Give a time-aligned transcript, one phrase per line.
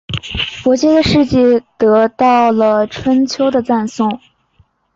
[0.63, 4.19] 伯姬的事迹得到了春秋的赞颂。